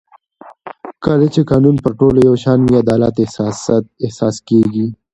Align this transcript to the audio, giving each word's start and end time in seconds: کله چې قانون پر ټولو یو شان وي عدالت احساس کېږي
کله 1.05 1.25
چې 1.33 1.41
قانون 1.51 1.75
پر 1.83 1.93
ټولو 1.99 2.19
یو 2.27 2.35
شان 2.43 2.59
وي 2.61 2.75
عدالت 2.83 3.15
احساس 4.05 4.35
کېږي 4.47 4.85